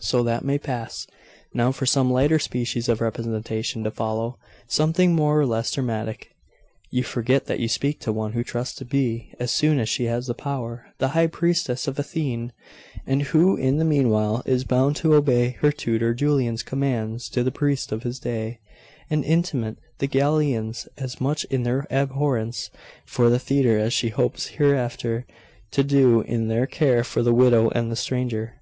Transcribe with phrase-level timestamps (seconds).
[0.00, 1.06] So that may pass.
[1.54, 6.34] Now for some lighter species of representation to follow something more or less dramatic.'
[6.90, 10.06] 'You forget that you speak to one who trusts to be, as soon as she
[10.06, 12.52] has the power, the high priestess of Athene,
[13.06, 17.52] and who in the meanwhile is bound to obey her tutor Julian's commands to the
[17.52, 18.58] priests of his day,
[19.10, 22.68] and imitate the Galilaeans as much in their abhorrence
[23.06, 25.24] for the theatre as she hopes hereafter
[25.70, 28.54] to do in their care for the widow and the stranger.